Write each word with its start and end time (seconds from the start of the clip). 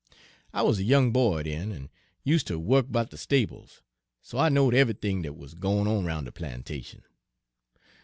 I 0.51 0.63
wuz 0.63 0.79
a 0.79 0.83
young 0.83 1.11
boy 1.11 1.43
den, 1.43 1.71
en 1.71 1.91
use' 2.23 2.41
ter 2.43 2.57
wuk 2.57 2.87
'bout 2.91 3.11
de 3.11 3.17
stables, 3.17 3.83
so 4.23 4.39
I 4.39 4.49
knowed 4.49 4.73
eve'ythin' 4.73 5.21
dat 5.21 5.35
wuz 5.37 5.49
gwine 5.53 5.87
on 5.87 6.05
'roun' 6.05 6.23
de 6.23 6.31
plantation. 6.31 7.03